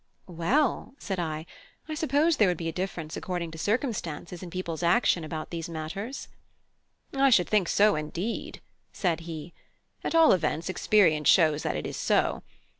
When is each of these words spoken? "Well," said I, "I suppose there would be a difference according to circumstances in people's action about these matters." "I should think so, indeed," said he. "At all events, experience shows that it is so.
"Well," 0.25 0.95
said 0.97 1.19
I, 1.19 1.45
"I 1.87 1.93
suppose 1.93 2.37
there 2.37 2.47
would 2.47 2.57
be 2.57 2.67
a 2.67 2.71
difference 2.71 3.15
according 3.15 3.51
to 3.51 3.59
circumstances 3.59 4.41
in 4.41 4.49
people's 4.49 4.81
action 4.81 5.23
about 5.23 5.51
these 5.51 5.69
matters." 5.69 6.27
"I 7.13 7.29
should 7.29 7.47
think 7.47 7.69
so, 7.69 7.95
indeed," 7.95 8.61
said 8.91 9.19
he. 9.29 9.53
"At 10.03 10.15
all 10.15 10.33
events, 10.33 10.69
experience 10.69 11.29
shows 11.29 11.61
that 11.61 11.75
it 11.75 11.85
is 11.85 11.97
so. 11.97 12.41